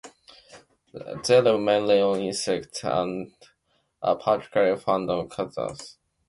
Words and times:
They 1.27 1.39
live 1.41 1.59
mainly 1.59 2.01
on 2.01 2.21
insects 2.21 2.83
and 2.83 3.31
are 4.01 4.15
particularly 4.15 4.79
fond 4.81 5.11
of 5.11 5.29
cutworms. 5.29 5.97